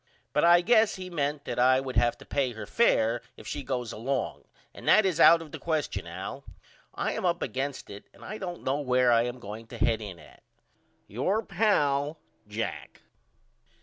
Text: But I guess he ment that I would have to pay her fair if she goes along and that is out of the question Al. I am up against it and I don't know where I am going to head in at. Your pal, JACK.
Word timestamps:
But 0.33 0.43
I 0.43 0.61
guess 0.61 0.95
he 0.95 1.11
ment 1.11 1.45
that 1.45 1.59
I 1.59 1.79
would 1.79 1.95
have 1.95 2.17
to 2.17 2.25
pay 2.25 2.53
her 2.53 2.65
fair 2.65 3.21
if 3.37 3.45
she 3.45 3.61
goes 3.61 3.91
along 3.91 4.45
and 4.73 4.87
that 4.87 5.05
is 5.05 5.19
out 5.19 5.43
of 5.43 5.51
the 5.51 5.59
question 5.59 6.07
Al. 6.07 6.43
I 6.95 7.11
am 7.11 7.23
up 7.23 7.43
against 7.43 7.87
it 7.91 8.05
and 8.11 8.25
I 8.25 8.39
don't 8.39 8.63
know 8.63 8.79
where 8.81 9.11
I 9.11 9.25
am 9.25 9.37
going 9.37 9.67
to 9.67 9.77
head 9.77 10.01
in 10.01 10.17
at. 10.17 10.41
Your 11.05 11.43
pal, 11.43 12.17
JACK. 12.47 13.03